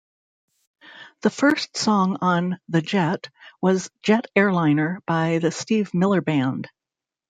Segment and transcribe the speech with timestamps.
[1.21, 3.29] The first song on "The Jet"
[3.61, 6.67] was "Jet Airliner" by The Steve Miller Band.